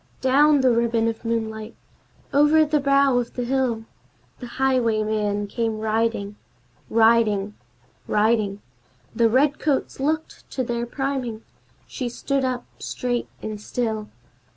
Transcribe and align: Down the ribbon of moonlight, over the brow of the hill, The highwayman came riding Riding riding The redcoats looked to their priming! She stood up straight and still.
Down 0.21 0.61
the 0.61 0.71
ribbon 0.71 1.07
of 1.07 1.23
moonlight, 1.23 1.75
over 2.33 2.65
the 2.65 2.79
brow 2.79 3.19
of 3.19 3.35
the 3.35 3.43
hill, 3.43 3.85
The 4.39 4.47
highwayman 4.57 5.45
came 5.45 5.77
riding 5.77 6.37
Riding 6.89 7.53
riding 8.07 8.63
The 9.15 9.29
redcoats 9.29 9.99
looked 9.99 10.49
to 10.53 10.63
their 10.63 10.87
priming! 10.87 11.43
She 11.85 12.09
stood 12.09 12.43
up 12.43 12.65
straight 12.79 13.27
and 13.43 13.61
still. 13.61 14.09